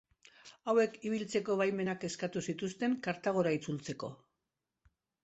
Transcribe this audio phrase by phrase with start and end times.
[0.71, 4.11] Hauek ibiltzeko baimenak eskatu zituzten Kartagora itzultzeko.